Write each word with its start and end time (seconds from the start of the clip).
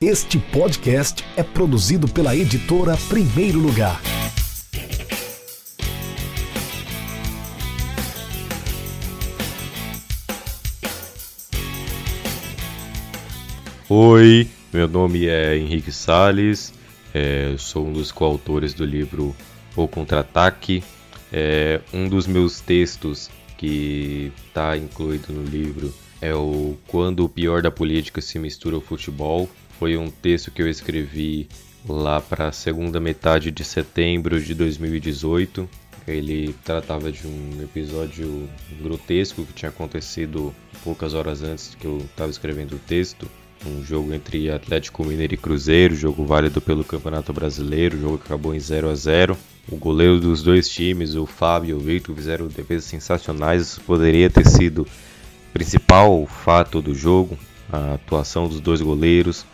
Este 0.00 0.38
podcast 0.38 1.24
é 1.36 1.42
produzido 1.42 2.06
pela 2.06 2.36
editora 2.36 2.96
Primeiro 3.08 3.58
Lugar. 3.58 4.00
Oi, 13.88 14.48
meu 14.72 14.86
nome 14.86 15.26
é 15.26 15.56
Henrique 15.58 15.90
Sales, 15.90 16.72
é, 17.12 17.56
sou 17.58 17.88
um 17.88 17.92
dos 17.92 18.12
coautores 18.12 18.72
do 18.72 18.84
livro 18.84 19.34
O 19.74 19.88
Contra-Ataque. 19.88 20.84
É, 21.32 21.80
um 21.92 22.08
dos 22.08 22.28
meus 22.28 22.60
textos 22.60 23.28
que 23.58 24.32
está 24.46 24.76
incluído 24.76 25.32
no 25.32 25.42
livro 25.42 25.92
é 26.20 26.34
o 26.34 26.76
Quando 26.86 27.24
o 27.24 27.28
Pior 27.28 27.60
da 27.60 27.70
Política 27.70 28.20
se 28.20 28.38
Mistura 28.38 28.76
ao 28.76 28.80
Futebol. 28.80 29.48
Foi 29.78 29.96
um 29.96 30.10
texto 30.10 30.50
que 30.50 30.62
eu 30.62 30.68
escrevi 30.68 31.48
lá 31.86 32.20
para 32.20 32.48
a 32.48 32.52
segunda 32.52 32.98
metade 32.98 33.50
de 33.50 33.64
setembro 33.64 34.40
de 34.40 34.54
2018. 34.54 35.68
Ele 36.06 36.54
tratava 36.64 37.12
de 37.12 37.26
um 37.26 37.62
episódio 37.62 38.48
grotesco 38.80 39.44
que 39.44 39.52
tinha 39.52 39.68
acontecido 39.68 40.54
poucas 40.82 41.12
horas 41.12 41.42
antes 41.42 41.74
que 41.74 41.86
eu 41.86 41.98
estava 41.98 42.30
escrevendo 42.30 42.76
o 42.76 42.78
texto. 42.78 43.28
Um 43.68 43.84
jogo 43.84 44.14
entre 44.14 44.50
Atlético 44.50 45.04
Mineiro 45.04 45.34
e 45.34 45.36
Cruzeiro, 45.36 45.94
jogo 45.94 46.24
válido 46.24 46.60
pelo 46.60 46.82
Campeonato 46.82 47.32
Brasileiro, 47.32 48.00
jogo 48.00 48.18
que 48.18 48.24
acabou 48.24 48.54
em 48.54 48.58
0 48.58 48.88
a 48.88 48.94
0 48.94 49.36
O 49.70 49.76
goleiro 49.76 50.18
dos 50.18 50.42
dois 50.42 50.68
times, 50.68 51.14
o 51.14 51.26
Fábio 51.26 51.70
e 51.70 51.74
o 51.74 51.78
Victor, 51.78 52.16
fizeram 52.16 52.46
defesas 52.46 52.84
sensacionais. 52.84 53.62
Isso 53.62 53.80
poderia 53.82 54.30
ter 54.30 54.46
sido 54.46 54.82
o 54.82 55.52
principal 55.52 56.26
fato 56.26 56.80
do 56.80 56.94
jogo, 56.94 57.38
a 57.70 57.94
atuação 57.94 58.48
dos 58.48 58.60
dois 58.60 58.80
goleiros. 58.80 59.44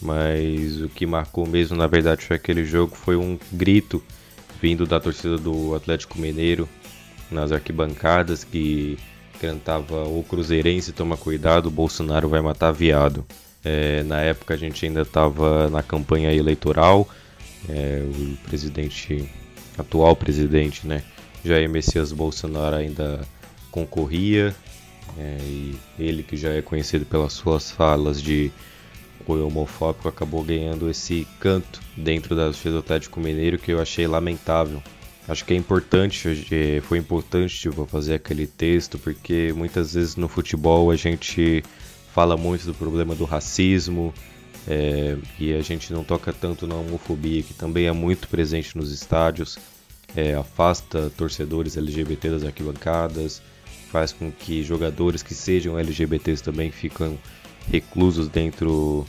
Mas 0.00 0.80
o 0.80 0.88
que 0.88 1.06
marcou 1.06 1.46
mesmo, 1.46 1.76
na 1.76 1.86
verdade, 1.86 2.26
foi 2.26 2.34
aquele 2.34 2.64
jogo, 2.64 2.96
foi 2.96 3.14
um 3.14 3.38
grito 3.52 4.02
vindo 4.60 4.84
da 4.86 4.98
torcida 4.98 5.38
do 5.38 5.74
Atlético 5.74 6.18
Mineiro 6.18 6.68
nas 7.30 7.52
arquibancadas 7.52 8.42
que 8.42 8.98
cantava 9.40 10.04
o 10.04 10.24
Cruzeirense 10.28 10.92
toma 10.92 11.16
cuidado, 11.16 11.66
o 11.66 11.70
Bolsonaro 11.70 12.28
vai 12.28 12.40
matar 12.40 12.70
viado. 12.70 13.24
É, 13.64 14.02
na 14.02 14.20
época 14.20 14.54
a 14.54 14.56
gente 14.56 14.84
ainda 14.84 15.02
estava 15.02 15.68
na 15.70 15.82
campanha 15.82 16.32
eleitoral, 16.32 17.08
é, 17.68 18.02
o 18.04 18.36
presidente, 18.48 19.28
atual 19.78 20.16
presidente, 20.16 20.86
né, 20.86 21.02
Jair 21.44 21.68
Messias 21.68 22.12
Bolsonaro 22.12 22.76
ainda 22.76 23.20
concorria, 23.70 24.54
é, 25.18 25.38
e 25.42 25.78
ele 25.98 26.22
que 26.22 26.36
já 26.36 26.50
é 26.50 26.62
conhecido 26.62 27.04
pelas 27.04 27.32
suas 27.32 27.70
falas 27.70 28.20
de 28.20 28.50
apoio 29.22 29.46
homofóbico 29.46 30.08
acabou 30.08 30.42
ganhando 30.42 30.90
esse 30.90 31.26
canto 31.38 31.80
dentro 31.96 32.34
da 32.34 32.50
do 32.50 32.78
Atlético 32.78 33.20
Mineiro 33.20 33.58
que 33.58 33.72
eu 33.72 33.80
achei 33.80 34.06
lamentável. 34.06 34.82
Acho 35.28 35.44
que 35.44 35.54
é 35.54 35.56
importante, 35.56 36.48
é, 36.50 36.80
foi 36.80 36.98
importante 36.98 37.56
tipo, 37.56 37.86
fazer 37.86 38.14
aquele 38.14 38.46
texto 38.46 38.98
porque 38.98 39.52
muitas 39.54 39.94
vezes 39.94 40.16
no 40.16 40.28
futebol 40.28 40.90
a 40.90 40.96
gente 40.96 41.62
fala 42.14 42.36
muito 42.36 42.66
do 42.66 42.74
problema 42.74 43.14
do 43.14 43.24
racismo 43.24 44.12
é, 44.68 45.16
e 45.38 45.52
a 45.52 45.62
gente 45.62 45.92
não 45.92 46.04
toca 46.04 46.32
tanto 46.32 46.66
na 46.66 46.74
homofobia, 46.74 47.42
que 47.42 47.54
também 47.54 47.86
é 47.86 47.92
muito 47.92 48.28
presente 48.28 48.76
nos 48.76 48.92
estádios, 48.92 49.58
é, 50.14 50.34
afasta 50.34 51.10
torcedores 51.16 51.76
LGBT 51.76 52.30
das 52.30 52.44
arquibancadas, 52.44 53.42
faz 53.90 54.12
com 54.12 54.30
que 54.30 54.62
jogadores 54.62 55.22
que 55.22 55.34
sejam 55.34 55.78
LGBTs 55.78 56.42
também 56.42 56.70
ficam 56.70 57.18
reclusos 57.70 58.28
dentro 58.28 59.06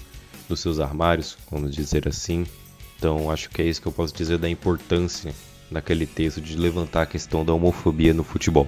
dos 0.47 0.59
seus 0.59 0.79
armários, 0.79 1.37
vamos 1.51 1.75
dizer 1.75 2.07
assim. 2.07 2.45
Então 2.97 3.29
acho 3.29 3.49
que 3.49 3.61
é 3.61 3.65
isso 3.65 3.81
que 3.81 3.87
eu 3.87 3.91
posso 3.91 4.15
dizer 4.15 4.37
da 4.37 4.49
importância 4.49 5.33
naquele 5.69 6.05
texto 6.05 6.39
de 6.39 6.55
levantar 6.57 7.03
a 7.03 7.05
questão 7.05 7.43
da 7.43 7.53
homofobia 7.53 8.13
no 8.13 8.23
futebol. 8.23 8.67